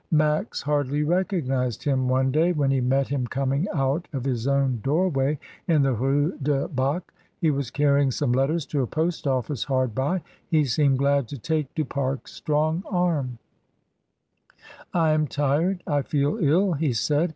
Max 0.09 0.63
hardly 0.63 1.03
recognised 1.03 1.83
him 1.83 2.09
one 2.09 2.31
day 2.31 2.53
when 2.53 2.71
he 2.71 2.81
met 2.81 3.09
him 3.09 3.27
coming 3.27 3.67
out 3.71 4.07
of 4.11 4.25
his 4.25 4.47
own 4.47 4.79
doorway 4.81 5.37
in 5.67 5.83
the 5.83 5.93
Rue 5.93 6.35
du 6.41 6.67
Bac. 6.69 7.13
He 7.37 7.51
was 7.51 7.69
carrying 7.69 8.09
some 8.09 8.31
letters 8.31 8.65
to 8.65 8.81
a 8.81 8.87
post 8.87 9.27
office 9.27 9.65
hard 9.65 9.93
by; 9.93 10.23
he 10.49 10.65
seemed 10.65 10.97
glad 10.97 11.27
to 11.27 11.37
take 11.37 11.75
Du 11.75 11.85
Fare's 11.85 12.17
strong 12.31 12.81
armu 12.91 13.37
"I 14.91 15.11
am 15.11 15.27
tired; 15.27 15.83
I 15.85 16.01
feel 16.01 16.39
ill," 16.41 16.73
he 16.73 16.93
said. 16.93 17.29